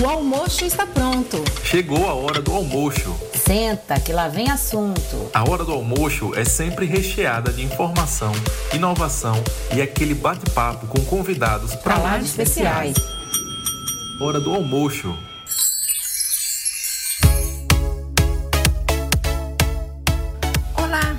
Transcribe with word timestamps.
O 0.00 0.06
almoço 0.06 0.64
está 0.64 0.84
pronto. 0.84 1.44
Chegou 1.62 2.08
a 2.08 2.14
hora 2.14 2.42
do 2.42 2.52
almoço. 2.52 3.14
Senta, 3.32 4.00
que 4.00 4.12
lá 4.12 4.26
vem 4.26 4.50
assunto. 4.50 5.30
A 5.32 5.48
hora 5.48 5.64
do 5.64 5.70
almoço 5.72 6.34
é 6.34 6.44
sempre 6.44 6.84
recheada 6.84 7.52
de 7.52 7.62
informação, 7.62 8.32
inovação 8.72 9.36
e 9.74 9.80
aquele 9.80 10.12
bate-papo 10.12 10.88
com 10.88 11.04
convidados 11.04 11.76
para 11.76 11.96
lá 11.98 12.18
de 12.18 12.24
especiais. 12.24 12.96
Hora 14.20 14.40
do 14.40 14.52
almoço. 14.52 15.16
Olá, 20.76 21.16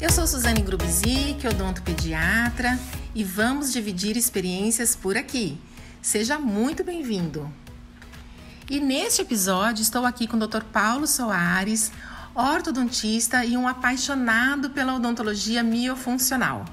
eu 0.00 0.12
sou 0.12 0.28
Suzane 0.28 0.62
Grubizic, 0.62 1.44
odontopediatra, 1.48 2.78
e 3.14 3.24
vamos 3.24 3.72
dividir 3.72 4.16
experiências 4.16 4.94
por 4.94 5.16
aqui. 5.16 5.58
Seja 6.00 6.38
muito 6.38 6.84
bem-vindo. 6.84 7.50
E 8.68 8.80
neste 8.80 9.22
episódio 9.22 9.80
estou 9.80 10.04
aqui 10.04 10.26
com 10.26 10.36
o 10.36 10.44
Dr. 10.44 10.64
Paulo 10.64 11.06
Soares, 11.06 11.92
ortodontista 12.34 13.44
e 13.44 13.56
um 13.56 13.68
apaixonado 13.68 14.70
pela 14.70 14.96
odontologia 14.96 15.62
miofuncional. 15.62 16.64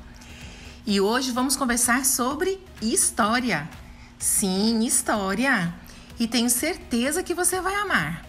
E 0.87 0.99
hoje 0.99 1.31
vamos 1.31 1.55
conversar 1.55 2.03
sobre 2.03 2.59
história. 2.81 3.69
Sim, 4.17 4.83
história. 4.83 5.71
E 6.19 6.27
tenho 6.27 6.49
certeza 6.49 7.21
que 7.21 7.35
você 7.35 7.61
vai 7.61 7.75
amar. 7.75 8.25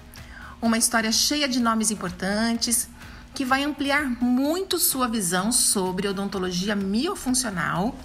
Uma 0.60 0.76
história 0.76 1.10
cheia 1.10 1.48
de 1.48 1.58
nomes 1.58 1.90
importantes 1.90 2.86
que 3.34 3.46
vai 3.46 3.64
ampliar 3.64 4.04
muito 4.22 4.78
sua 4.78 5.08
visão 5.08 5.50
sobre 5.50 6.06
odontologia 6.06 6.76
miofuncional 6.76 7.96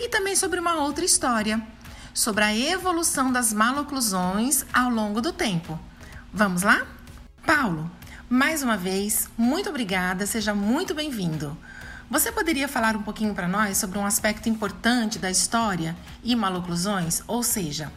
e 0.00 0.08
também 0.08 0.34
sobre 0.34 0.58
uma 0.58 0.82
outra 0.82 1.04
história 1.04 1.64
sobre 2.12 2.44
a 2.44 2.56
evolução 2.56 3.32
das 3.32 3.52
maloclusões 3.52 4.64
ao 4.72 4.90
longo 4.90 5.20
do 5.20 5.32
tempo. 5.32 5.78
Vamos 6.32 6.62
lá? 6.62 6.86
Paulo, 7.46 7.90
mais 8.28 8.62
uma 8.62 8.76
vez, 8.76 9.28
muito 9.36 9.70
obrigada, 9.70 10.26
seja 10.26 10.54
muito 10.54 10.94
bem-vindo. 10.94 11.56
Você 12.10 12.32
poderia 12.32 12.68
falar 12.68 12.96
um 12.96 13.02
pouquinho 13.02 13.34
para 13.34 13.48
nós 13.48 13.78
sobre 13.78 13.98
um 13.98 14.04
aspecto 14.04 14.48
importante 14.48 15.18
da 15.18 15.30
história 15.30 15.96
e 16.22 16.34
maloclusões, 16.34 17.22
ou 17.26 17.42
seja, 17.42 17.92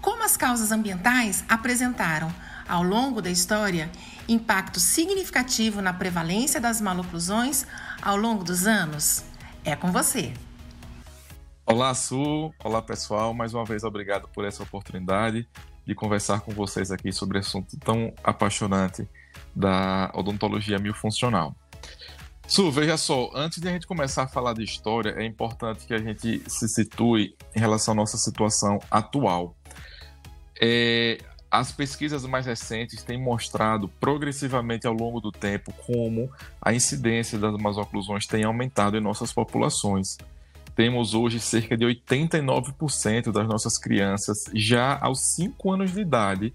como 0.00 0.24
as 0.24 0.36
causas 0.36 0.70
ambientais 0.70 1.44
apresentaram, 1.48 2.32
ao 2.68 2.82
longo 2.82 3.20
da 3.20 3.30
história, 3.30 3.90
impacto 4.28 4.78
significativo 4.78 5.80
na 5.80 5.92
prevalência 5.92 6.60
das 6.60 6.80
maloclusões 6.80 7.66
ao 8.00 8.16
longo 8.16 8.44
dos 8.44 8.66
anos? 8.66 9.24
É 9.64 9.74
com 9.74 9.90
você. 9.90 10.34
Olá, 11.70 11.92
Su. 11.92 12.50
Olá, 12.64 12.80
pessoal. 12.80 13.34
Mais 13.34 13.52
uma 13.52 13.62
vez, 13.62 13.84
obrigado 13.84 14.26
por 14.28 14.42
essa 14.42 14.62
oportunidade 14.62 15.46
de 15.84 15.94
conversar 15.94 16.40
com 16.40 16.50
vocês 16.50 16.90
aqui 16.90 17.12
sobre 17.12 17.36
assunto 17.36 17.76
tão 17.76 18.10
apaixonante 18.24 19.06
da 19.54 20.10
odontologia 20.14 20.78
miofuncional. 20.78 21.54
Su, 22.46 22.70
veja 22.72 22.96
só, 22.96 23.30
antes 23.34 23.60
de 23.60 23.68
a 23.68 23.72
gente 23.72 23.86
começar 23.86 24.22
a 24.22 24.26
falar 24.26 24.54
de 24.54 24.64
história, 24.64 25.10
é 25.10 25.26
importante 25.26 25.86
que 25.86 25.92
a 25.92 25.98
gente 25.98 26.42
se 26.46 26.66
situe 26.70 27.36
em 27.54 27.60
relação 27.60 27.92
à 27.92 27.94
nossa 27.94 28.16
situação 28.16 28.78
atual. 28.90 29.54
É, 30.58 31.18
as 31.50 31.70
pesquisas 31.70 32.24
mais 32.24 32.46
recentes 32.46 33.02
têm 33.02 33.22
mostrado 33.22 33.88
progressivamente 34.00 34.86
ao 34.86 34.94
longo 34.94 35.20
do 35.20 35.30
tempo 35.30 35.70
como 35.86 36.32
a 36.62 36.72
incidência 36.72 37.38
das 37.38 37.52
masoclusões 37.58 38.26
tem 38.26 38.44
aumentado 38.44 38.96
em 38.96 39.02
nossas 39.02 39.34
populações 39.34 40.16
temos 40.78 41.12
hoje 41.12 41.40
cerca 41.40 41.76
de 41.76 41.84
89% 41.84 43.32
das 43.32 43.48
nossas 43.48 43.76
crianças 43.76 44.44
já 44.54 44.96
aos 45.00 45.18
5 45.34 45.72
anos 45.72 45.92
de 45.92 46.00
idade. 46.00 46.54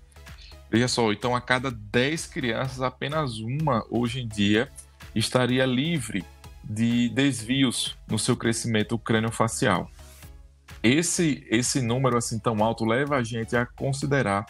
Veja 0.72 0.88
só, 0.88 1.12
então 1.12 1.36
a 1.36 1.42
cada 1.42 1.70
10 1.70 2.28
crianças, 2.28 2.82
apenas 2.82 3.40
uma 3.40 3.86
hoje 3.90 4.22
em 4.22 4.28
dia 4.30 4.72
estaria 5.14 5.66
livre 5.66 6.24
de 6.64 7.10
desvios 7.10 7.98
no 8.08 8.18
seu 8.18 8.38
crescimento 8.38 8.98
crânio-facial. 8.98 9.92
Esse, 10.82 11.46
esse 11.50 11.82
número 11.82 12.16
assim 12.16 12.40
tão 12.40 12.64
alto 12.64 12.86
leva 12.86 13.18
a 13.18 13.24
gente 13.26 13.58
a 13.58 13.66
considerar 13.66 14.46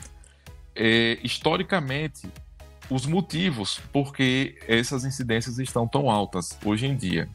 é, 0.76 1.18
historicamente 1.24 2.30
os 2.92 3.08
motivos 3.08 3.82
por 3.92 4.14
que 4.14 4.56
essas 4.68 5.04
incidências 5.04 5.58
estão 5.58 5.88
tão 5.88 6.12
altas 6.12 6.56
hoje 6.64 6.86
em 6.86 6.96
dia. 6.96 7.28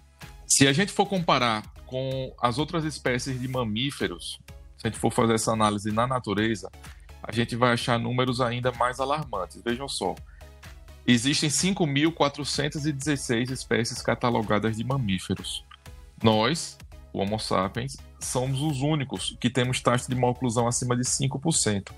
Se 0.46 0.68
a 0.68 0.72
gente 0.72 0.92
for 0.92 1.04
comparar 1.04 1.64
com 1.88 2.32
as 2.40 2.58
outras 2.58 2.84
espécies 2.84 3.40
de 3.40 3.48
mamíferos, 3.48 4.38
se 4.76 4.86
a 4.86 4.90
gente 4.90 5.00
for 5.00 5.10
fazer 5.10 5.34
essa 5.34 5.52
análise 5.52 5.90
na 5.90 6.06
natureza, 6.06 6.70
a 7.22 7.32
gente 7.32 7.56
vai 7.56 7.72
achar 7.72 7.98
números 7.98 8.40
ainda 8.40 8.70
mais 8.72 9.00
alarmantes. 9.00 9.60
Vejam 9.62 9.88
só. 9.88 10.14
Existem 11.06 11.48
5.416 11.48 13.50
espécies 13.50 14.02
catalogadas 14.02 14.76
de 14.76 14.84
mamíferos. 14.84 15.64
Nós, 16.22 16.76
o 17.12 17.20
Homo 17.20 17.38
sapiens, 17.38 17.96
somos 18.20 18.60
os 18.60 18.82
únicos 18.82 19.36
que 19.40 19.48
temos 19.48 19.80
taxa 19.80 20.08
de 20.08 20.14
maloclusão 20.14 20.68
acima 20.68 20.94
de 20.94 21.04
5%. 21.04 21.90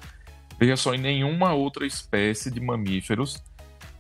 Veja 0.59 0.77
só, 0.77 0.95
em 0.95 0.99
nenhuma 0.99 1.53
outra 1.53 1.85
espécie 1.85 2.51
de 2.51 2.61
mamíferos 2.61 3.43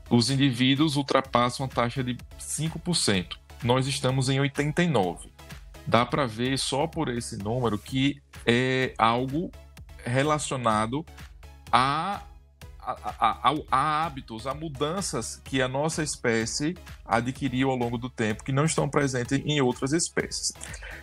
os 0.09 0.28
indivíduos 0.28 0.97
ultrapassam 0.97 1.67
a 1.67 1.69
taxa 1.69 2.03
de 2.03 2.17
5%. 2.39 3.37
Nós 3.62 3.87
estamos 3.87 4.28
em 4.28 4.39
89% 4.39 5.40
dá 5.87 6.05
para 6.05 6.27
ver 6.27 6.59
só 6.59 6.87
por 6.87 7.09
esse 7.09 7.37
número 7.37 7.79
que 7.79 8.21
é 8.47 8.95
algo 8.99 9.51
relacionado 10.05 11.05
a, 11.71 12.23
a, 12.81 12.97
a, 13.19 13.55
a, 13.71 14.05
hábitos, 14.05 14.47
a 14.47 14.55
mudanças 14.55 15.41
que 15.45 15.61
a 15.61 15.69
nossa 15.69 16.03
espécie 16.03 16.77
adquiriu 17.05 17.71
ao 17.71 17.77
longo 17.77 17.99
do 17.99 18.09
tempo, 18.09 18.45
que 18.45 18.53
não 18.53 18.65
estão 18.65 18.89
presentes 18.89 19.41
em 19.45 19.61
outras 19.61 19.93
espécies. 19.93 20.53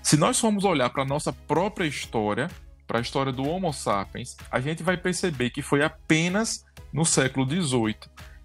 Se 0.02 0.18
nós 0.18 0.40
formos 0.40 0.64
olhar 0.64 0.90
para 0.90 1.04
a 1.04 1.08
nossa 1.08 1.32
própria 1.32 1.86
história, 1.86 2.50
para 2.88 3.00
a 3.00 3.02
história 3.02 3.32
do 3.32 3.44
Homo 3.44 3.74
sapiens, 3.74 4.38
a 4.50 4.60
gente 4.60 4.82
vai 4.82 4.98
perceber 4.98 5.50
que 5.50 5.62
foi 5.62 5.84
apenas 5.84 6.66
no 6.92 7.06
século 7.06 7.46
XVIII 7.46 7.96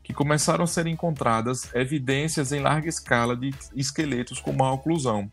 que 0.03 0.13
começaram 0.13 0.65
a 0.65 0.67
ser 0.67 0.87
encontradas 0.87 1.73
evidências 1.75 2.53
em 2.53 2.61
larga 2.61 2.89
escala 2.89 3.37
de 3.37 3.55
esqueletos 3.75 4.41
com 4.41 4.53
má 4.53 4.71
oclusão. 4.73 5.31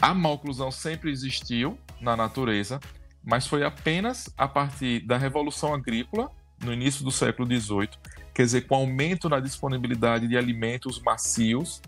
A 0.00 0.12
maloclusão 0.12 0.70
sempre 0.70 1.10
existiu 1.10 1.78
na 2.00 2.16
natureza, 2.16 2.80
mas 3.22 3.46
foi 3.46 3.64
apenas 3.64 4.28
a 4.36 4.46
partir 4.46 5.00
da 5.00 5.16
Revolução 5.16 5.72
Agrícola, 5.72 6.30
no 6.62 6.72
início 6.72 7.04
do 7.04 7.10
século 7.10 7.48
XVIII, 7.48 7.88
quer 8.32 8.44
dizer, 8.44 8.62
com 8.62 8.74
aumento 8.74 9.28
na 9.28 9.40
disponibilidade 9.40 10.28
de 10.28 10.36
alimentos 10.36 11.00
macios, 11.00 11.80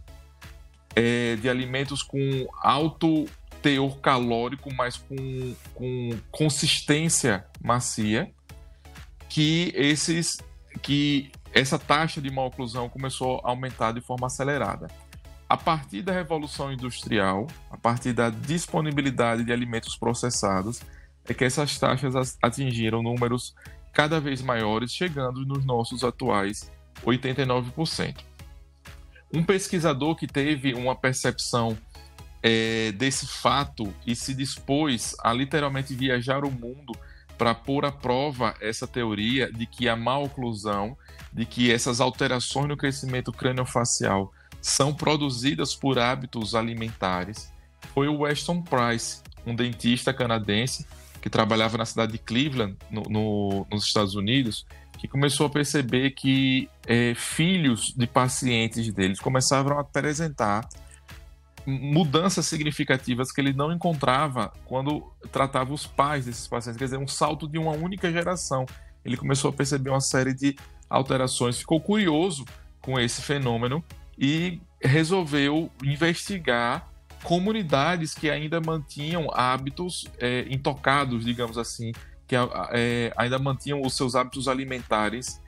é, 0.95 1.37
de 1.37 1.49
alimentos 1.49 2.03
com 2.03 2.47
alto 2.63 3.27
teor 3.61 3.99
calórico, 4.01 4.73
mas 4.73 4.97
com, 4.97 5.55
com 5.75 6.11
consistência 6.31 7.47
macia, 7.63 8.31
que 9.29 9.73
esses 9.75 10.39
que 10.83 11.31
essa 11.53 11.79
taxa 11.79 12.21
de 12.21 12.31
maloclusão 12.31 12.89
começou 12.89 13.41
a 13.43 13.49
aumentar 13.49 13.93
de 13.93 14.01
forma 14.01 14.27
acelerada 14.27 14.89
a 15.49 15.57
partir 15.57 16.03
da 16.03 16.13
Revolução 16.13 16.73
Industrial, 16.73 17.47
a 17.71 17.77
partir 17.77 18.13
da 18.13 18.31
disponibilidade 18.31 19.45
de 19.45 19.53
alimentos 19.53 19.97
processados, 19.97 20.81
é 21.29 21.35
que 21.35 21.45
essas 21.45 21.79
taxas 21.79 22.37
atingiram 22.43 23.03
números 23.03 23.55
cada 23.93 24.21
vez 24.21 24.43
maiores, 24.43 24.93
chegando 24.93 25.45
nos 25.47 25.65
nossos 25.65 26.05
atuais 26.05 26.71
89%. 27.05 28.17
Um 29.33 29.43
pesquisador 29.43 30.17
que 30.17 30.27
teve 30.27 30.75
uma 30.75 30.95
percepção 30.95 31.77
é, 32.43 32.93
desse 32.93 33.27
fato 33.27 33.93
e 34.07 34.15
se 34.15 34.35
dispôs 34.35 35.17
a 35.21 35.33
literalmente 35.33 35.95
viajar 35.95 36.45
o 36.45 36.51
mundo 36.51 36.93
para 37.37 37.55
pôr 37.55 37.85
à 37.85 37.93
prova 37.93 38.55
essa 38.61 38.87
teoria 38.87 39.53
de 39.53 39.67
que 39.67 39.89
a 39.89 39.97
má 39.97 40.19
oclusão, 40.19 40.97
de 41.33 41.45
que 41.45 41.73
essas 41.73 42.01
alterações 42.01 42.69
no 42.69 42.77
crescimento 42.77 43.33
crâniofacial 43.33 44.33
são 44.67 44.93
produzidas 44.93 45.77
por 45.77 45.97
hábitos 45.97 46.53
alimentares. 46.57 47.53
Foi 47.95 48.09
o 48.09 48.23
Weston 48.23 48.63
Price, 48.63 49.23
um 49.47 49.55
dentista 49.55 50.13
canadense 50.13 50.85
que 51.23 51.31
trabalhava 51.31 51.79
na 51.79 51.85
cidade 51.85 52.13
de 52.13 52.19
Cleveland, 52.19 52.77
no, 52.91 53.03
no, 53.03 53.67
nos 53.71 53.85
Estados 53.85 54.17
Unidos, 54.17 54.67
que 54.99 55.07
começou 55.07 55.47
a 55.47 55.51
perceber 55.51 56.11
que 56.11 56.69
é, 56.85 57.15
filhos 57.15 57.95
de 57.97 58.09
pacientes 58.09 58.93
deles 58.93 59.21
começavam 59.21 59.79
a 59.79 59.83
apresentar 59.83 60.69
mudanças 61.65 62.47
significativas 62.47 63.31
que 63.31 63.41
ele 63.41 63.53
não 63.53 63.73
encontrava 63.73 64.53
quando 64.65 65.13
tratava 65.31 65.73
os 65.73 65.87
pais 65.87 66.27
desses 66.27 66.49
pacientes, 66.49 66.77
quer 66.77 66.87
dizer, 66.87 66.99
um 66.99 67.09
salto 67.09 67.47
de 67.47 67.57
uma 67.57 67.73
única 67.73 68.11
geração. 68.11 68.67
Ele 69.05 69.17
começou 69.17 69.51
a 69.51 69.53
perceber 69.53 69.91
uma 69.91 70.01
série 70.01 70.35
de 70.35 70.57
alterações, 70.91 71.57
ficou 71.57 71.81
curioso 71.81 72.45
com 72.81 72.99
esse 72.99 73.23
fenômeno 73.23 73.85
e 74.19 74.61
resolveu 74.81 75.71
investigar 75.83 76.89
comunidades 77.23 78.15
que 78.15 78.31
ainda 78.31 78.61
mantinham 78.61 79.29
hábitos 79.33 80.07
é, 80.19 80.47
intocados, 80.49 81.25
digamos 81.25 81.59
assim, 81.59 81.93
que 82.27 82.37
é, 82.37 83.13
ainda 83.17 83.39
mantinham 83.39 83.83
os 83.83 83.97
seus 83.97 84.15
hábitos 84.15 84.49
alimentares 84.49 85.41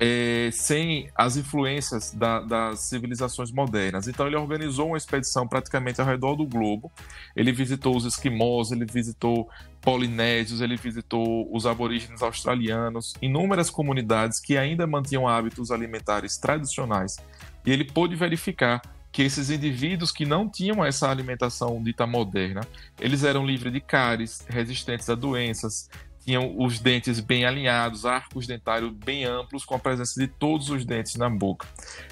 é, 0.00 0.50
sem 0.52 1.10
as 1.14 1.36
influências 1.36 2.12
da, 2.12 2.40
das 2.40 2.80
civilizações 2.80 3.50
modernas. 3.50 4.08
Então 4.08 4.26
ele 4.26 4.36
organizou 4.36 4.88
uma 4.88 4.96
expedição 4.96 5.46
praticamente 5.46 6.00
ao 6.00 6.06
redor 6.06 6.34
do 6.34 6.46
globo. 6.46 6.90
Ele 7.36 7.52
visitou 7.52 7.96
os 7.96 8.04
esquimós, 8.04 8.72
ele 8.72 8.84
visitou 8.84 9.48
polinésios, 9.80 10.60
ele 10.60 10.76
visitou 10.76 11.48
os 11.54 11.66
aborígenes 11.66 12.22
australianos, 12.22 13.14
inúmeras 13.20 13.70
comunidades 13.70 14.40
que 14.40 14.56
ainda 14.56 14.86
mantinham 14.86 15.28
hábitos 15.28 15.70
alimentares 15.70 16.36
tradicionais. 16.36 17.16
E 17.64 17.72
ele 17.72 17.84
pôde 17.84 18.16
verificar 18.16 18.82
que 19.10 19.22
esses 19.22 19.50
indivíduos 19.50 20.10
que 20.10 20.24
não 20.24 20.48
tinham 20.48 20.84
essa 20.84 21.10
alimentação 21.10 21.82
dita 21.82 22.06
moderna, 22.06 22.62
eles 22.98 23.24
eram 23.24 23.46
livres 23.46 23.72
de 23.72 23.80
cáries, 23.80 24.44
resistentes 24.48 25.08
a 25.10 25.14
doenças, 25.14 25.90
tinham 26.24 26.54
os 26.58 26.78
dentes 26.78 27.20
bem 27.20 27.44
alinhados, 27.44 28.06
arcos 28.06 28.46
dentários 28.46 28.92
bem 28.92 29.24
amplos, 29.24 29.64
com 29.64 29.74
a 29.74 29.78
presença 29.78 30.18
de 30.18 30.28
todos 30.28 30.70
os 30.70 30.84
dentes 30.84 31.16
na 31.16 31.28
boca. 31.28 31.66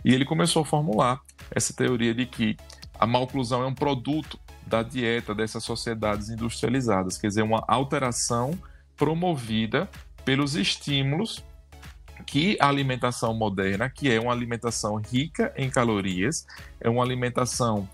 E 0.04 0.12
ele 0.12 0.24
começou 0.24 0.62
a 0.62 0.64
formular 0.64 1.20
essa 1.50 1.72
teoria 1.72 2.12
de 2.12 2.26
que 2.26 2.56
a 2.98 3.06
maloclusão 3.06 3.62
é 3.62 3.66
um 3.66 3.74
produto 3.74 4.38
da 4.66 4.82
dieta 4.82 5.34
dessas 5.34 5.64
sociedades 5.64 6.28
industrializadas, 6.28 7.16
quer 7.16 7.28
dizer, 7.28 7.42
uma 7.42 7.64
alteração 7.66 8.58
promovida 8.96 9.88
pelos 10.24 10.54
estímulos 10.54 11.42
que 12.20 12.56
a 12.60 12.68
alimentação 12.68 13.34
moderna, 13.34 13.88
que 13.90 14.10
é 14.10 14.20
uma 14.20 14.32
alimentação 14.32 14.96
rica 14.96 15.52
em 15.56 15.70
calorias, 15.70 16.46
é 16.80 16.88
uma 16.88 17.02
alimentação 17.02 17.88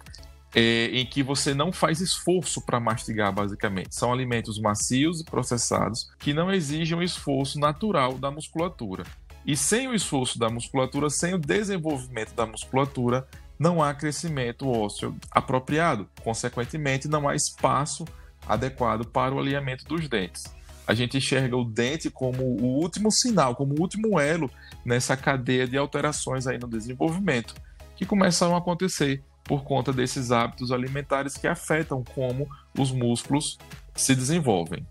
é, 0.55 0.87
em 0.87 1.05
que 1.05 1.23
você 1.23 1.53
não 1.53 1.71
faz 1.71 2.01
esforço 2.01 2.61
para 2.61 2.81
mastigar, 2.81 3.33
basicamente. 3.33 3.95
São 3.95 4.13
alimentos 4.13 4.59
macios 4.59 5.21
e 5.21 5.25
processados 5.25 6.11
que 6.19 6.33
não 6.33 6.51
exigem 6.51 6.97
um 6.97 7.03
esforço 7.03 7.59
natural 7.59 8.15
da 8.15 8.31
musculatura. 8.31 9.05
E 9.45 9.57
sem 9.57 9.87
o 9.87 9.95
esforço 9.95 10.39
da 10.39 10.49
musculatura, 10.49 11.11
sem 11.11 11.35
o 11.35 11.39
desenvolvimento 11.39 12.35
da 12.35 12.47
musculatura, 12.47 13.29
não 13.59 13.83
há 13.83 13.95
crescimento 13.95 14.69
ósseo 14.69 15.17
apropriado. 15.31 16.09
Consequentemente, 16.23 17.07
não 17.07 17.29
há 17.29 17.35
espaço 17.35 18.05
adequado 18.47 19.07
para 19.07 19.35
o 19.35 19.39
alinhamento 19.39 19.85
dos 19.85 20.09
dentes. 20.09 20.45
A 20.87 20.95
gente 20.95 21.17
enxerga 21.17 21.57
o 21.57 21.65
dente 21.65 22.09
como 22.09 22.43
o 22.43 22.81
último 22.81 23.11
sinal, 23.11 23.57
como 23.57 23.75
o 23.75 23.81
último 23.81 24.21
elo 24.21 24.51
nessa 24.85 25.17
cadeia 25.17 25.67
de 25.67 25.77
alterações 25.77 26.47
aí 26.47 26.59
no 26.59 26.69
desenvolvimento, 26.69 27.55
que 27.97 28.07
começam 28.07 28.55
a 28.55 28.59
acontecer 28.59 29.23
por 29.43 29.65
conta 29.65 29.93
desses 29.93 30.31
hábitos 30.31 30.71
alimentares 30.71 31.37
que 31.37 31.47
afetam 31.47 32.05
como 32.15 32.49
os 32.79 32.93
músculos 32.93 33.59
se 33.95 34.15
desenvolvem. 34.15 34.87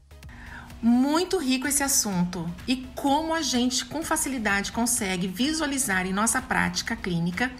Muito 0.82 1.38
rico 1.38 1.68
esse 1.68 1.84
assunto 1.84 2.50
e 2.68 2.88
como 2.96 3.34
a 3.34 3.42
gente 3.42 3.86
com 3.86 4.04
facilidade 4.04 4.72
consegue 4.72 5.28
visualizar 5.28 6.06
em 6.06 6.14
nossa 6.14 6.42
prática 6.42 6.96
clínica 6.96 7.52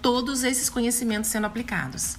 todos 0.00 0.42
esses 0.42 0.70
conhecimentos 0.70 1.30
sendo 1.30 1.46
aplicados. 1.46 2.16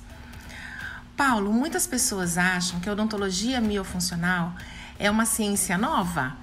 Paulo, 1.16 1.52
muitas 1.54 1.86
pessoas 1.86 2.38
acham 2.38 2.80
que 2.80 2.90
a 2.90 2.92
odontologia 2.92 3.62
miofuncional 3.62 4.56
é 4.98 5.10
uma 5.10 5.26
ciência 5.26 5.78
nova 5.78 6.36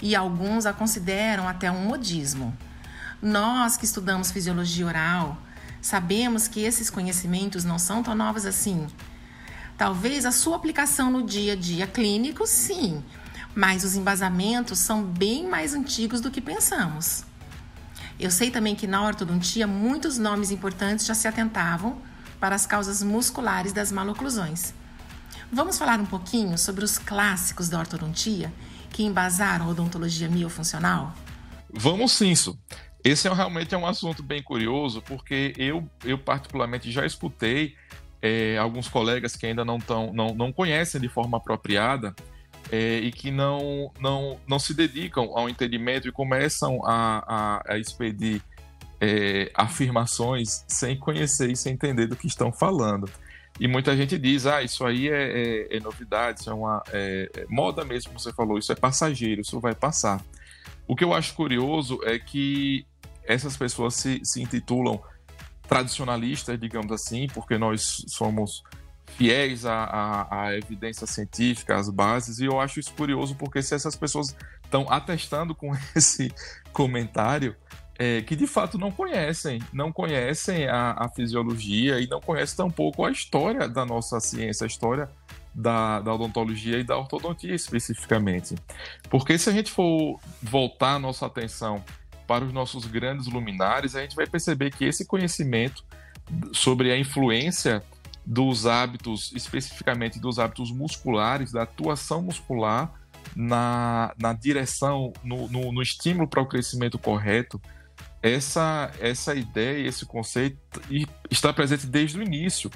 e 0.00 0.14
alguns 0.14 0.66
a 0.66 0.72
consideram 0.72 1.48
até 1.48 1.70
um 1.70 1.86
modismo. 1.86 2.56
Nós 3.20 3.76
que 3.76 3.84
estudamos 3.84 4.30
fisiologia 4.30 4.86
oral, 4.86 5.38
Sabemos 5.86 6.48
que 6.48 6.64
esses 6.64 6.90
conhecimentos 6.90 7.62
não 7.62 7.78
são 7.78 8.02
tão 8.02 8.12
novos 8.12 8.44
assim. 8.44 8.88
Talvez 9.78 10.26
a 10.26 10.32
sua 10.32 10.56
aplicação 10.56 11.12
no 11.12 11.22
dia 11.22 11.52
a 11.52 11.54
dia 11.54 11.86
clínico, 11.86 12.44
sim, 12.44 13.04
mas 13.54 13.84
os 13.84 13.94
embasamentos 13.94 14.80
são 14.80 15.04
bem 15.04 15.48
mais 15.48 15.74
antigos 15.74 16.20
do 16.20 16.28
que 16.28 16.40
pensamos. 16.40 17.22
Eu 18.18 18.32
sei 18.32 18.50
também 18.50 18.74
que 18.74 18.88
na 18.88 19.00
ortodontia 19.00 19.64
muitos 19.64 20.18
nomes 20.18 20.50
importantes 20.50 21.06
já 21.06 21.14
se 21.14 21.28
atentavam 21.28 21.98
para 22.40 22.56
as 22.56 22.66
causas 22.66 23.00
musculares 23.00 23.72
das 23.72 23.92
maloclusões. 23.92 24.74
Vamos 25.52 25.78
falar 25.78 26.00
um 26.00 26.06
pouquinho 26.06 26.58
sobre 26.58 26.84
os 26.84 26.98
clássicos 26.98 27.68
da 27.68 27.78
ortodontia 27.78 28.52
que 28.90 29.02
embasaram 29.04 29.66
a 29.66 29.68
odontologia 29.68 30.28
miofuncional? 30.28 31.12
Vamos 31.72 32.12
sim, 32.12 32.30
isso. 32.30 32.58
Esse 33.04 33.28
é 33.28 33.32
realmente 33.32 33.74
é 33.74 33.78
um 33.78 33.86
assunto 33.86 34.22
bem 34.22 34.42
curioso, 34.42 35.00
porque 35.02 35.52
eu, 35.56 35.88
eu 36.04 36.18
particularmente 36.18 36.90
já 36.90 37.06
escutei 37.06 37.74
é, 38.20 38.58
alguns 38.58 38.88
colegas 38.88 39.36
que 39.36 39.46
ainda 39.46 39.64
não, 39.64 39.78
tão, 39.78 40.12
não, 40.12 40.34
não 40.34 40.52
conhecem 40.52 41.00
de 41.00 41.08
forma 41.08 41.36
apropriada 41.36 42.14
é, 42.72 42.98
e 42.98 43.12
que 43.12 43.30
não, 43.30 43.92
não, 44.00 44.38
não 44.46 44.58
se 44.58 44.74
dedicam 44.74 45.30
ao 45.34 45.48
entendimento 45.48 46.08
e 46.08 46.12
começam 46.12 46.80
a, 46.84 47.62
a, 47.68 47.74
a 47.74 47.78
expedir 47.78 48.42
é, 49.00 49.50
afirmações 49.54 50.64
sem 50.66 50.96
conhecer 50.96 51.50
e 51.50 51.56
sem 51.56 51.74
entender 51.74 52.06
do 52.06 52.16
que 52.16 52.26
estão 52.26 52.50
falando. 52.50 53.08
E 53.58 53.66
muita 53.66 53.96
gente 53.96 54.18
diz, 54.18 54.46
ah, 54.46 54.62
isso 54.62 54.84
aí 54.84 55.08
é, 55.08 55.68
é, 55.72 55.76
é 55.76 55.80
novidade, 55.80 56.40
isso 56.40 56.50
é 56.50 56.54
uma 56.54 56.82
é, 56.92 57.30
é 57.34 57.46
moda 57.48 57.84
mesmo, 57.84 58.10
como 58.10 58.20
você 58.20 58.32
falou, 58.32 58.58
isso 58.58 58.70
é 58.70 58.74
passageiro, 58.74 59.40
isso 59.40 59.58
vai 59.58 59.74
passar. 59.74 60.22
O 60.86 60.94
que 60.94 61.02
eu 61.02 61.14
acho 61.14 61.34
curioso 61.34 61.98
é 62.04 62.18
que 62.18 62.86
essas 63.24 63.56
pessoas 63.56 63.94
se, 63.94 64.20
se 64.24 64.42
intitulam 64.42 65.00
tradicionalistas, 65.66 66.60
digamos 66.60 66.92
assim, 66.92 67.26
porque 67.28 67.58
nós 67.58 68.04
somos 68.08 68.62
fiéis 69.16 69.64
à, 69.64 69.84
à, 69.84 70.42
à, 70.42 70.56
evidência 70.56 71.06
científica, 71.06 71.76
às 71.76 71.88
bases, 71.88 72.38
e 72.38 72.44
eu 72.44 72.60
acho 72.60 72.78
isso 72.78 72.92
curioso 72.92 73.34
porque 73.34 73.62
se 73.62 73.74
essas 73.74 73.96
pessoas 73.96 74.36
estão 74.62 74.86
atestando 74.90 75.54
com 75.54 75.72
esse 75.96 76.32
comentário, 76.72 77.56
é, 77.98 78.22
que 78.22 78.36
de 78.36 78.46
fato 78.46 78.78
não 78.78 78.90
conhecem, 78.90 79.60
não 79.72 79.92
conhecem 79.92 80.68
a, 80.68 80.92
a, 80.92 81.08
fisiologia 81.08 82.00
e 82.00 82.06
não 82.06 82.20
conhecem 82.20 82.56
tampouco 82.56 83.04
a 83.04 83.10
história 83.10 83.68
da 83.68 83.84
nossa 83.84 84.20
ciência, 84.20 84.64
a 84.64 84.66
história 84.66 85.08
da, 85.54 86.00
da 86.00 86.14
odontologia 86.14 86.78
e 86.78 86.84
da 86.84 86.96
ortodontia 86.96 87.54
especificamente. 87.54 88.54
Porque 89.08 89.38
se 89.38 89.48
a 89.48 89.52
gente 89.52 89.70
for 89.70 90.20
voltar 90.42 90.94
a 90.94 90.98
nossa 90.98 91.26
atenção 91.26 91.82
para 92.26 92.44
os 92.44 92.52
nossos 92.52 92.84
grandes 92.86 93.26
luminares, 93.26 93.94
a 93.94 94.02
gente 94.02 94.14
vai 94.14 94.26
perceber 94.26 94.70
que 94.70 94.84
esse 94.84 95.06
conhecimento 95.06 95.84
sobre 96.52 96.92
a 96.92 96.98
influência 96.98 97.82
dos 98.24 98.66
hábitos, 98.66 99.32
especificamente 99.34 100.18
dos 100.18 100.38
hábitos 100.38 100.72
musculares, 100.72 101.52
da 101.52 101.62
atuação 101.62 102.22
muscular 102.22 102.92
na, 103.34 104.12
na 104.18 104.32
direção, 104.32 105.12
no, 105.22 105.48
no, 105.48 105.72
no 105.72 105.80
estímulo 105.80 106.26
para 106.26 106.42
o 106.42 106.46
crescimento 106.46 106.98
correto, 106.98 107.60
essa, 108.30 108.90
essa 109.00 109.34
ideia, 109.34 109.86
esse 109.86 110.04
conceito 110.04 110.58
está 111.30 111.52
presente 111.52 111.86
desde 111.86 112.18
o 112.18 112.22
início. 112.22 112.70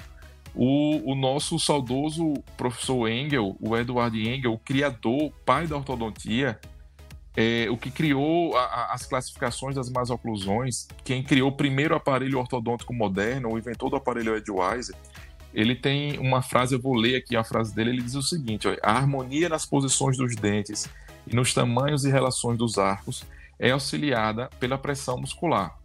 O, 0.53 1.11
o, 1.11 1.15
nosso 1.15 1.57
saudoso 1.57 2.33
professor 2.57 3.09
Engel, 3.09 3.55
o 3.59 3.75
Edward 3.77 4.17
Engel, 4.17 4.53
o 4.53 4.59
criador, 4.59 5.31
pai 5.45 5.65
da 5.65 5.77
ortodontia, 5.77 6.59
é, 7.35 7.67
o 7.69 7.77
que 7.77 7.89
criou 7.89 8.55
a, 8.57 8.63
a, 8.63 8.93
as 8.93 9.05
classificações 9.05 9.75
das 9.75 9.89
más 9.89 10.09
oclusões, 10.09 10.87
quem 11.05 11.23
criou 11.23 11.49
o 11.49 11.55
primeiro 11.55 11.95
aparelho 11.95 12.37
ortodôntico 12.37 12.93
moderno, 12.93 13.53
o 13.53 13.57
inventor 13.57 13.89
do 13.89 13.95
aparelho 13.95 14.35
Edwise, 14.35 14.93
ele 15.53 15.75
tem 15.75 16.17
uma 16.19 16.41
frase, 16.41 16.75
eu 16.75 16.81
vou 16.81 16.95
ler 16.95 17.15
aqui 17.15 17.35
a 17.35 17.43
frase 17.43 17.73
dele, 17.73 17.91
ele 17.91 18.01
diz 18.01 18.15
o 18.15 18.21
seguinte, 18.21 18.67
ó, 18.67 18.75
a 18.83 18.91
harmonia 18.91 19.47
nas 19.47 19.65
posições 19.65 20.17
dos 20.17 20.35
dentes 20.35 20.89
e 21.25 21.35
nos 21.35 21.53
tamanhos 21.53 22.03
e 22.03 22.11
relações 22.11 22.57
dos 22.57 22.77
arcos 22.77 23.23
é 23.61 23.69
auxiliada 23.69 24.49
pela 24.59 24.75
pressão 24.75 25.19
muscular. 25.19 25.77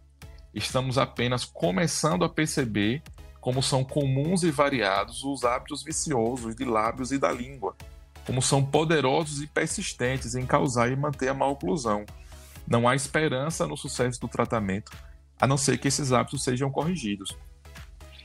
Estamos 0.51 0.97
apenas 0.97 1.45
começando 1.45 2.25
a 2.25 2.29
perceber 2.29 3.03
como 3.39 3.61
são 3.61 3.83
comuns 3.83 4.41
e 4.41 4.49
variados 4.49 5.23
os 5.23 5.43
hábitos 5.43 5.83
viciosos 5.83 6.55
de 6.55 6.65
lábios 6.65 7.11
e 7.11 7.19
da 7.19 7.31
língua, 7.31 7.77
como 8.25 8.41
são 8.41 8.65
poderosos 8.65 9.43
e 9.43 9.47
persistentes 9.47 10.33
em 10.33 10.43
causar 10.43 10.91
e 10.91 10.95
manter 10.95 11.29
a 11.29 11.35
maloclusão. 11.35 12.03
Não 12.67 12.89
há 12.89 12.95
esperança 12.95 13.67
no 13.67 13.77
sucesso 13.77 14.19
do 14.19 14.27
tratamento, 14.27 14.91
a 15.39 15.45
não 15.45 15.55
ser 15.55 15.77
que 15.77 15.87
esses 15.87 16.11
hábitos 16.11 16.43
sejam 16.43 16.71
corrigidos. 16.71 17.37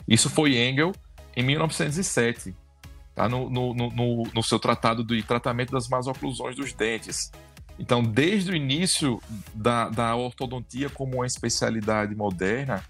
Isso 0.09 0.30
foi 0.30 0.56
Engel 0.56 0.92
em 1.37 1.42
1907, 1.42 2.56
tá? 3.14 3.28
no, 3.28 3.50
no, 3.50 3.75
no, 3.75 4.23
no 4.35 4.42
seu 4.42 4.59
tratado 4.59 5.04
de 5.04 5.23
tratamento 5.23 5.73
das 5.73 5.88
más 5.88 6.06
oclusões 6.06 6.56
dos 6.56 6.73
dentes. 6.73 7.30
Então, 7.79 8.02
desde 8.02 8.52
o 8.52 8.57
início 8.57 9.21
da, 9.55 9.88
da 9.88 10.14
ortodontia 10.14 10.88
como 10.91 11.17
uma 11.17 11.26
especialidade 11.26 12.14
moderna, 12.14 12.83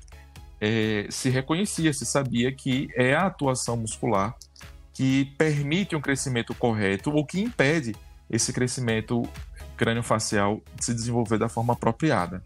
é, 0.61 1.07
se 1.11 1.29
reconhecia, 1.29 1.93
se 1.93 2.05
sabia 2.05 2.53
que 2.53 2.89
é 2.95 3.15
a 3.15 3.27
atuação 3.27 3.77
muscular 3.77 4.37
que 4.93 5.25
permite 5.39 5.97
um 5.97 6.01
crescimento 6.01 6.55
correto 6.55 7.11
ou 7.11 7.25
que 7.25 7.41
impede 7.41 7.97
esse 8.31 8.53
crescimento 8.53 9.23
crânio-facial 9.77 10.61
de 10.77 10.85
se 10.85 10.95
desenvolver 10.95 11.39
da 11.39 11.49
forma 11.49 11.73
apropriada. 11.73 12.45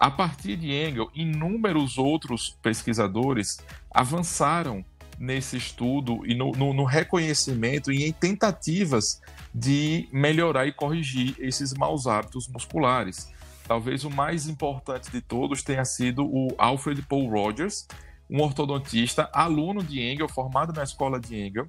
A 0.00 0.10
partir 0.10 0.56
de 0.56 0.72
Engel, 0.72 1.10
inúmeros 1.14 1.98
outros 1.98 2.56
pesquisadores 2.62 3.58
avançaram 3.90 4.84
nesse 5.18 5.56
estudo 5.56 6.24
e 6.24 6.34
no, 6.34 6.52
no, 6.52 6.72
no, 6.72 6.84
reconhecimento 6.84 7.90
e 7.90 8.04
em 8.04 8.12
tentativas 8.12 9.20
de 9.52 10.08
melhorar 10.12 10.66
e 10.66 10.72
corrigir 10.72 11.34
esses 11.38 11.74
maus 11.74 12.06
hábitos 12.06 12.46
musculares. 12.48 13.28
Talvez 13.66 14.04
o 14.04 14.10
mais 14.10 14.46
importante 14.46 15.10
de 15.10 15.20
todos 15.20 15.62
tenha 15.62 15.84
sido 15.84 16.24
o 16.24 16.48
Alfred 16.56 17.02
Paul 17.02 17.28
Rogers, 17.28 17.86
um 18.30 18.40
ortodontista, 18.40 19.28
aluno 19.32 19.82
de 19.82 20.00
Engel, 20.00 20.28
formado 20.28 20.72
na 20.72 20.84
escola 20.84 21.18
de 21.18 21.36
Engel, 21.36 21.66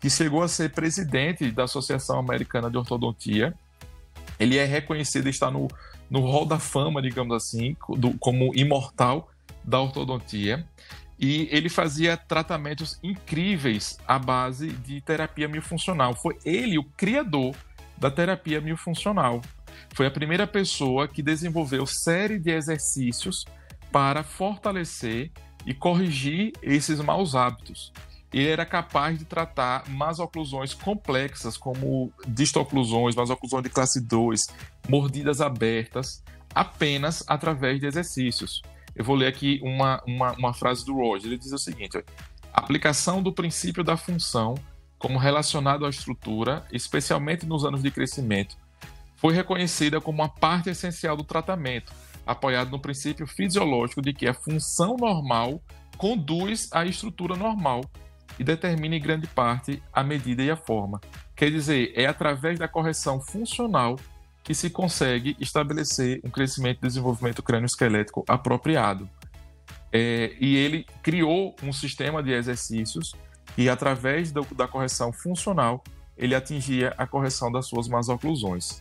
que 0.00 0.08
chegou 0.08 0.42
a 0.42 0.48
ser 0.48 0.72
presidente 0.72 1.50
da 1.50 1.64
Associação 1.64 2.18
Americana 2.18 2.70
de 2.70 2.76
Ortodontia. 2.76 3.54
Ele 4.38 4.56
é 4.56 4.64
reconhecido, 4.64 5.28
está 5.28 5.50
no, 5.50 5.68
no 6.08 6.20
hall 6.20 6.46
da 6.46 6.58
fama, 6.58 7.02
digamos 7.02 7.34
assim, 7.36 7.76
do, 7.96 8.16
como 8.18 8.54
imortal 8.54 9.30
da 9.64 9.80
ortodontia 9.80 10.66
e 11.22 11.48
ele 11.52 11.68
fazia 11.68 12.16
tratamentos 12.16 12.98
incríveis 13.00 13.96
à 14.08 14.18
base 14.18 14.72
de 14.72 15.00
terapia 15.00 15.46
miofuncional. 15.46 16.16
Foi 16.16 16.36
ele 16.44 16.76
o 16.76 16.82
criador 16.82 17.54
da 17.96 18.10
terapia 18.10 18.60
miofuncional. 18.60 19.40
Foi 19.94 20.04
a 20.04 20.10
primeira 20.10 20.48
pessoa 20.48 21.06
que 21.06 21.22
desenvolveu 21.22 21.86
série 21.86 22.40
de 22.40 22.50
exercícios 22.50 23.44
para 23.92 24.24
fortalecer 24.24 25.30
e 25.64 25.72
corrigir 25.72 26.54
esses 26.60 26.98
maus 26.98 27.36
hábitos. 27.36 27.92
Ele 28.32 28.48
era 28.48 28.66
capaz 28.66 29.16
de 29.16 29.24
tratar 29.24 29.88
masoclusões 29.88 30.74
complexas, 30.74 31.56
como 31.56 32.12
distoclusões, 32.26 33.14
masoclusões 33.14 33.62
de 33.62 33.70
classe 33.70 34.00
2, 34.00 34.48
mordidas 34.88 35.40
abertas, 35.40 36.24
apenas 36.52 37.22
através 37.28 37.78
de 37.78 37.86
exercícios. 37.86 38.60
Eu 38.94 39.04
vou 39.04 39.16
ler 39.16 39.26
aqui 39.26 39.60
uma, 39.62 40.02
uma, 40.06 40.32
uma 40.32 40.54
frase 40.54 40.84
do 40.84 40.94
Roger. 40.94 41.26
Ele 41.26 41.38
diz 41.38 41.52
o 41.52 41.58
seguinte: 41.58 41.96
ó, 41.96 42.02
aplicação 42.52 43.22
do 43.22 43.32
princípio 43.32 43.82
da 43.82 43.96
função 43.96 44.54
como 44.98 45.18
relacionado 45.18 45.84
à 45.84 45.88
estrutura, 45.88 46.64
especialmente 46.72 47.44
nos 47.44 47.64
anos 47.64 47.82
de 47.82 47.90
crescimento, 47.90 48.56
foi 49.16 49.34
reconhecida 49.34 50.00
como 50.00 50.22
uma 50.22 50.28
parte 50.28 50.70
essencial 50.70 51.16
do 51.16 51.24
tratamento, 51.24 51.92
apoiado 52.26 52.70
no 52.70 52.78
princípio 52.78 53.26
fisiológico 53.26 54.02
de 54.02 54.12
que 54.12 54.28
a 54.28 54.34
função 54.34 54.96
normal 54.96 55.60
conduz 55.96 56.68
à 56.72 56.84
estrutura 56.84 57.36
normal 57.36 57.82
e 58.38 58.44
determina 58.44 58.96
em 58.96 59.00
grande 59.00 59.26
parte 59.26 59.82
a 59.92 60.02
medida 60.02 60.42
e 60.42 60.50
a 60.50 60.56
forma. 60.56 61.00
Quer 61.34 61.50
dizer, 61.50 61.92
é 61.94 62.06
através 62.06 62.58
da 62.58 62.68
correção 62.68 63.20
funcional 63.20 63.96
que 64.42 64.54
se 64.54 64.70
consegue 64.70 65.36
estabelecer 65.38 66.20
um 66.24 66.30
crescimento 66.30 66.78
e 66.78 66.86
desenvolvimento 66.86 67.42
crânio-esquelético 67.42 68.24
apropriado. 68.26 69.08
É, 69.92 70.34
e 70.40 70.56
ele 70.56 70.86
criou 71.02 71.54
um 71.62 71.72
sistema 71.72 72.22
de 72.22 72.32
exercícios 72.32 73.14
e, 73.56 73.68
através 73.68 74.32
do, 74.32 74.42
da 74.54 74.66
correção 74.66 75.12
funcional, 75.12 75.84
ele 76.16 76.34
atingia 76.34 76.94
a 76.96 77.06
correção 77.06 77.52
das 77.52 77.66
suas 77.66 77.88
masoclusões. 77.88 78.80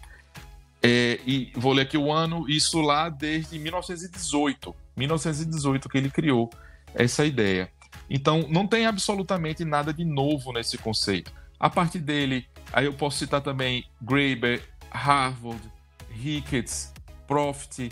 É, 0.81 1.19
e 1.25 1.51
vou 1.55 1.73
ler 1.73 1.83
aqui 1.83 1.97
o 1.97 2.11
ano, 2.11 2.49
isso 2.49 2.81
lá 2.81 3.09
desde 3.09 3.59
1918. 3.59 4.75
1918 4.97 5.89
que 5.89 5.97
ele 5.97 6.09
criou 6.09 6.49
essa 6.93 7.25
ideia. 7.25 7.69
Então, 8.09 8.45
não 8.49 8.65
tem 8.65 8.85
absolutamente 8.85 9.63
nada 9.63 9.93
de 9.93 10.03
novo 10.03 10.51
nesse 10.51 10.77
conceito. 10.77 11.31
A 11.59 11.69
partir 11.69 11.99
dele, 11.99 12.47
aí 12.73 12.85
eu 12.85 12.93
posso 12.93 13.19
citar 13.19 13.41
também 13.41 13.85
Graeber, 14.01 14.63
Harvard, 14.91 15.61
Ricketts, 16.09 16.93
Profit, 17.27 17.91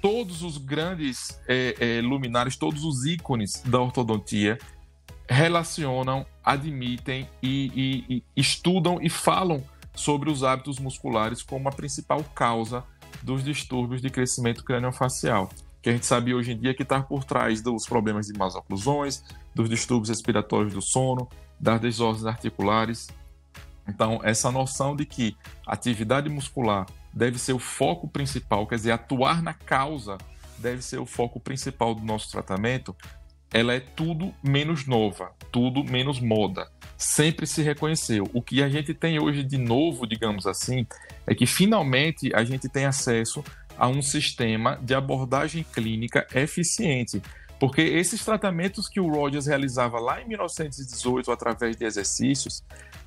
todos 0.00 0.42
os 0.42 0.56
grandes 0.56 1.40
é, 1.46 1.74
é, 1.78 2.00
luminares, 2.00 2.56
todos 2.56 2.84
os 2.84 3.04
ícones 3.04 3.62
da 3.64 3.80
ortodontia 3.80 4.58
relacionam, 5.28 6.26
admitem 6.42 7.28
e, 7.42 7.70
e, 7.74 8.16
e, 8.16 8.24
estudam 8.36 8.98
e 9.00 9.08
falam 9.08 9.62
sobre 9.94 10.30
os 10.30 10.42
hábitos 10.42 10.78
musculares 10.78 11.42
como 11.42 11.68
a 11.68 11.72
principal 11.72 12.24
causa 12.34 12.82
dos 13.22 13.44
distúrbios 13.44 14.00
de 14.00 14.08
crescimento 14.10 14.64
craniofacial, 14.64 15.50
que 15.82 15.90
a 15.90 15.92
gente 15.92 16.06
sabe 16.06 16.34
hoje 16.34 16.52
em 16.52 16.58
dia 16.58 16.74
que 16.74 16.82
está 16.82 17.02
por 17.02 17.22
trás 17.22 17.62
dos 17.62 17.86
problemas 17.86 18.26
de 18.26 18.38
más 18.38 18.54
oclusões, 18.54 19.22
dos 19.54 19.68
distúrbios 19.68 20.08
respiratórios 20.08 20.72
do 20.72 20.82
sono, 20.82 21.28
das 21.58 21.80
desordens 21.80 22.26
articulares 22.26 23.08
então, 23.90 24.20
essa 24.22 24.50
noção 24.50 24.94
de 24.94 25.04
que 25.04 25.36
atividade 25.66 26.28
muscular 26.28 26.86
deve 27.12 27.38
ser 27.38 27.52
o 27.52 27.58
foco 27.58 28.08
principal, 28.08 28.66
quer 28.66 28.76
dizer, 28.76 28.92
atuar 28.92 29.42
na 29.42 29.52
causa 29.52 30.16
deve 30.58 30.82
ser 30.82 30.98
o 30.98 31.06
foco 31.06 31.40
principal 31.40 31.94
do 31.94 32.04
nosso 32.04 32.30
tratamento, 32.30 32.94
ela 33.52 33.74
é 33.74 33.80
tudo 33.80 34.32
menos 34.42 34.86
nova, 34.86 35.32
tudo 35.50 35.82
menos 35.82 36.20
moda. 36.20 36.70
Sempre 36.96 37.46
se 37.46 37.62
reconheceu. 37.62 38.28
O 38.32 38.40
que 38.40 38.62
a 38.62 38.68
gente 38.68 38.94
tem 38.94 39.18
hoje 39.18 39.42
de 39.42 39.58
novo, 39.58 40.06
digamos 40.06 40.46
assim, 40.46 40.86
é 41.26 41.34
que 41.34 41.46
finalmente 41.46 42.30
a 42.34 42.44
gente 42.44 42.68
tem 42.68 42.84
acesso 42.84 43.42
a 43.76 43.88
um 43.88 44.02
sistema 44.02 44.78
de 44.82 44.94
abordagem 44.94 45.64
clínica 45.64 46.26
eficiente. 46.34 47.20
Porque 47.58 47.82
esses 47.82 48.24
tratamentos 48.24 48.88
que 48.88 49.00
o 49.00 49.08
Rogers 49.08 49.46
realizava 49.46 49.98
lá 49.98 50.22
em 50.22 50.28
1918 50.28 51.30
através 51.32 51.76
de 51.76 51.84
exercícios, 51.84 52.62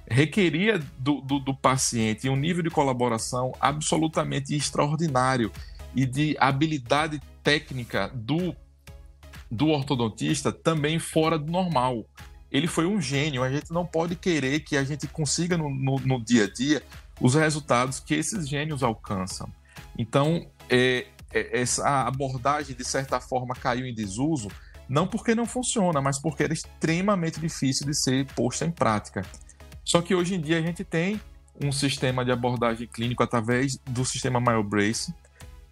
requeria 0.10 0.79
do, 0.98 1.22
do, 1.22 1.39
do 1.39 1.53
paciente 1.53 2.29
um 2.29 2.36
nível 2.36 2.63
de 2.63 2.69
colaboração 2.69 3.53
absolutamente 3.60 4.55
extraordinário 4.55 5.51
e 5.95 6.05
de 6.05 6.36
habilidade 6.39 7.22
técnica 7.43 8.12
do, 8.13 8.55
do 9.50 9.69
ortodontista 9.69 10.51
também 10.51 11.00
fora 11.00 11.38
do 11.38 11.51
normal. 11.51 12.05
Ele 12.51 12.67
foi 12.67 12.86
um 12.86 13.01
gênio. 13.01 13.43
A 13.43 13.51
gente 13.51 13.72
não 13.72 13.86
pode 13.86 14.15
querer 14.15 14.60
que 14.62 14.77
a 14.77 14.83
gente 14.83 15.07
consiga 15.07 15.57
no, 15.57 15.69
no, 15.69 16.00
no 16.00 16.24
dia 16.24 16.45
a 16.45 16.50
dia 16.50 16.83
os 17.19 17.36
resultados 17.36 18.00
que 18.00 18.13
esses 18.13 18.48
gênios 18.48 18.83
alcançam. 18.83 19.51
Então, 19.98 20.48
é, 20.69 21.07
é, 21.31 21.62
essa 21.62 22.07
abordagem, 22.07 22.75
de 22.75 22.83
certa 22.83 23.19
forma, 23.19 23.55
caiu 23.55 23.86
em 23.86 23.93
desuso, 23.93 24.50
não 24.88 25.07
porque 25.07 25.33
não 25.33 25.45
funciona, 25.45 26.01
mas 26.01 26.19
porque 26.19 26.43
era 26.43 26.53
extremamente 26.53 27.39
difícil 27.39 27.86
de 27.86 27.93
ser 27.93 28.25
posta 28.36 28.65
em 28.65 28.72
prática. 28.72 29.24
Só 29.83 30.01
que 30.01 30.15
hoje 30.15 30.35
em 30.35 30.41
dia 30.41 30.57
a 30.57 30.61
gente 30.61 30.83
tem 30.83 31.19
um 31.61 31.71
sistema 31.71 32.23
de 32.23 32.31
abordagem 32.31 32.87
clínico 32.87 33.21
através 33.21 33.77
do 33.85 34.03
sistema 34.05 34.39
MyoBrace, 34.39 35.13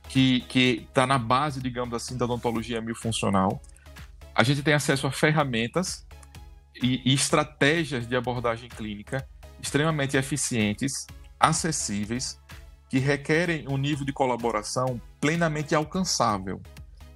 que 0.07 0.45
está 0.87 1.07
na 1.07 1.17
base, 1.17 1.61
digamos 1.61 1.93
assim, 1.93 2.17
da 2.17 2.25
odontologia 2.25 2.81
miofuncional. 2.81 3.61
A 4.35 4.43
gente 4.43 4.61
tem 4.61 4.73
acesso 4.73 5.07
a 5.07 5.11
ferramentas 5.11 6.05
e, 6.81 7.01
e 7.09 7.13
estratégias 7.13 8.05
de 8.07 8.15
abordagem 8.15 8.69
clínica 8.69 9.27
extremamente 9.61 10.17
eficientes, 10.17 11.05
acessíveis, 11.39 12.39
que 12.89 12.99
requerem 12.99 13.67
um 13.69 13.77
nível 13.77 14.05
de 14.05 14.11
colaboração 14.11 14.99
plenamente 15.19 15.73
alcançável. 15.73 16.61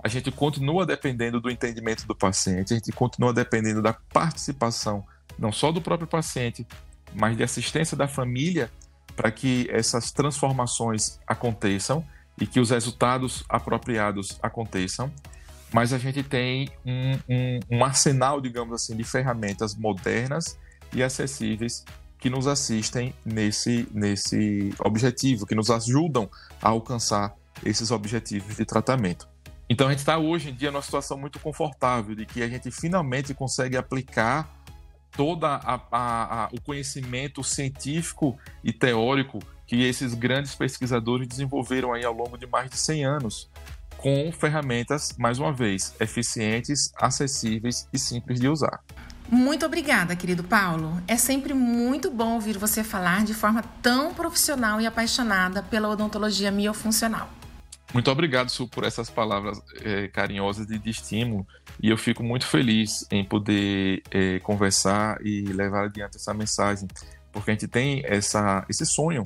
A 0.02 0.08
gente 0.08 0.32
continua 0.32 0.86
dependendo 0.86 1.42
do 1.42 1.50
entendimento 1.50 2.06
do 2.08 2.16
paciente, 2.16 2.74
a 2.74 2.78
gente 2.78 2.92
continua 2.92 3.34
dependendo 3.34 3.82
da 3.82 3.92
participação 3.92 5.06
não 5.38 5.52
só 5.52 5.72
do 5.72 5.82
próprio 5.82 6.08
paciente, 6.08 6.66
mas 7.14 7.38
de 7.38 7.44
assistência 7.44 7.96
da 7.96 8.08
família 8.08 8.70
para 9.16 9.32
que 9.32 9.68
essas 9.72 10.12
transformações 10.12 11.20
aconteçam 11.26 12.06
e 12.40 12.46
que 12.46 12.60
os 12.60 12.70
resultados 12.70 13.44
apropriados 13.48 14.38
aconteçam. 14.42 15.12
Mas 15.72 15.94
a 15.94 15.98
gente 15.98 16.22
tem 16.24 16.70
um, 16.86 17.14
um, 17.30 17.60
um 17.72 17.86
arsenal, 17.86 18.40
digamos 18.40 18.74
assim, 18.74 18.96
de 18.96 19.04
ferramentas 19.04 19.76
modernas 19.76 20.58
e 20.94 21.02
acessíveis 21.02 21.84
que 22.20 22.30
nos 22.30 22.48
assistem 22.48 23.14
nesse, 23.26 23.88
nesse 23.92 24.74
objetivo, 24.80 25.46
que 25.46 25.56
nos 25.56 25.70
ajudam 25.70 26.30
a 26.62 26.70
alcançar 26.70 27.36
esses 27.64 27.92
objetivos 27.92 28.56
de 28.56 28.66
tratamento. 28.66 29.28
Então 29.70 29.88
a 29.88 29.92
gente 29.92 30.00
está 30.00 30.18
hoje 30.18 30.50
em 30.50 30.54
dia 30.54 30.72
numa 30.72 30.82
situação 30.82 31.18
muito 31.18 31.40
confortável 31.40 32.16
de 32.16 32.26
que 32.26 32.44
a 32.44 32.48
gente 32.48 32.70
finalmente 32.72 33.34
consegue 33.34 33.76
aplicar 33.76 34.48
todo 35.16 35.46
o 36.52 36.62
conhecimento 36.62 37.44
científico 37.44 38.38
e 38.64 38.74
teórico 38.74 39.40
que 39.66 39.84
esses 39.84 40.14
grandes 40.14 40.54
pesquisadores 40.56 41.28
desenvolveram 41.28 41.94
aí 41.94 42.06
ao 42.06 42.14
longo 42.14 42.38
de 42.38 42.46
mais 42.46 42.70
de 42.70 42.78
100 42.78 43.06
anos, 43.06 43.50
com 43.98 44.32
ferramentas, 44.32 45.16
mais 45.18 45.40
uma 45.40 45.52
vez, 45.52 45.96
eficientes, 46.00 46.94
acessíveis 46.98 47.88
e 47.92 47.98
simples 47.98 48.40
de 48.40 48.48
usar. 48.48 48.80
Muito 49.28 49.66
obrigada, 49.66 50.16
querido 50.16 50.44
Paulo. 50.44 51.02
É 51.08 51.18
sempre 51.18 51.54
muito 51.54 52.12
bom 52.12 52.34
ouvir 52.34 52.58
você 52.58 52.84
falar 52.84 53.24
de 53.26 53.34
forma 53.34 53.64
tão 53.82 54.14
profissional 54.14 54.80
e 54.80 54.86
apaixonada 54.86 55.64
pela 55.64 55.90
odontologia 55.90 56.52
miofuncional. 56.52 57.28
Muito 57.92 58.12
obrigado, 58.12 58.50
Su, 58.50 58.68
por 58.68 58.84
essas 58.84 59.10
palavras 59.10 59.60
é, 59.82 60.10
carinhosas 60.10 60.68
de, 60.68 60.78
de, 60.78 60.90
estímulo. 60.90 61.48
E 61.82 61.90
eu 61.90 61.98
fico 61.98 62.24
muito 62.24 62.46
feliz 62.48 63.06
em 63.12 63.24
poder 63.24 64.02
é, 64.12 64.40
conversar 64.40 65.18
e 65.26 65.42
levar 65.44 65.86
adiante 65.86 66.18
essa 66.18 66.34
mensagem, 66.34 66.88
porque 67.32 67.52
a 67.52 67.54
gente 67.54 67.68
tem 67.68 68.02
essa, 68.06 68.66
esse 68.70 68.86
sonho 68.86 69.24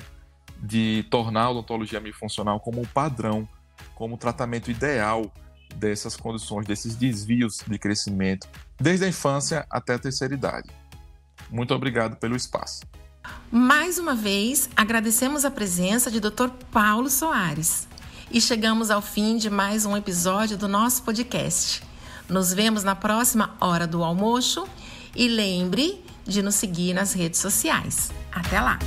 de 0.61 1.05
tornar 1.09 1.43
a 1.43 1.51
odontologia 1.51 2.01
funcional 2.13 2.59
como 2.59 2.81
o 2.81 2.87
padrão, 2.87 3.47
como 3.95 4.15
o 4.15 4.17
tratamento 4.17 4.69
ideal 4.69 5.31
dessas 5.75 6.17
condições, 6.17 6.65
desses 6.65 6.95
desvios 6.95 7.63
de 7.65 7.77
crescimento, 7.77 8.47
desde 8.79 9.05
a 9.05 9.07
infância 9.07 9.65
até 9.69 9.93
a 9.93 9.99
terceira 9.99 10.33
idade. 10.33 10.69
Muito 11.49 11.73
obrigado 11.73 12.15
pelo 12.17 12.35
espaço. 12.35 12.81
Mais 13.51 13.97
uma 13.97 14.15
vez, 14.15 14.69
agradecemos 14.75 15.45
a 15.45 15.51
presença 15.51 16.09
de 16.09 16.19
Dr. 16.19 16.49
Paulo 16.71 17.09
Soares. 17.09 17.87
E 18.31 18.39
chegamos 18.39 18.91
ao 18.91 19.01
fim 19.01 19.37
de 19.37 19.49
mais 19.49 19.85
um 19.85 19.97
episódio 19.97 20.57
do 20.57 20.67
nosso 20.67 21.03
podcast. 21.03 21.88
Nos 22.29 22.53
vemos 22.53 22.83
na 22.83 22.95
próxima 22.95 23.55
hora 23.59 23.87
do 23.87 24.03
almoço 24.03 24.67
e 25.15 25.27
lembre 25.27 26.03
de 26.25 26.41
nos 26.43 26.55
seguir 26.55 26.93
nas 26.93 27.13
redes 27.13 27.39
sociais. 27.39 28.11
Até 28.31 28.61
lá! 28.61 28.77